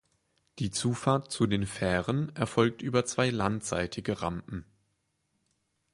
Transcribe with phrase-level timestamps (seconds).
[0.57, 4.65] Die Zufahrt zu den Fähren erfolgt über zwei landseitige Rampen.